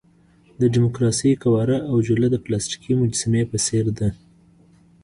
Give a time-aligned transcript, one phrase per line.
[0.59, 4.09] د ډیموکراسۍ قواره او جوله د پلاستیکي مجسمې په څېر ده.